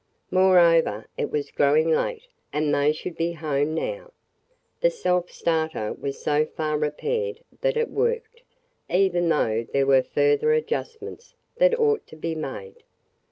Moreover, 0.31 1.05
it 1.15 1.29
was 1.29 1.51
growing 1.51 1.91
late 1.91 2.25
and 2.51 2.73
they 2.73 2.91
should 2.91 3.15
be 3.15 3.33
home 3.33 3.75
now. 3.75 4.11
The 4.79 4.89
self 4.89 5.29
starter 5.29 5.93
was 5.93 6.19
so 6.23 6.43
far 6.47 6.75
repaired 6.79 7.41
that 7.61 7.77
it 7.77 7.87
worked, 7.91 8.41
even 8.89 9.29
though 9.29 9.63
there 9.71 9.85
were 9.85 10.01
further 10.01 10.53
adjustments 10.53 11.35
that 11.57 11.77
ought 11.79 12.07
to 12.07 12.15
be 12.15 12.33
made. 12.33 12.77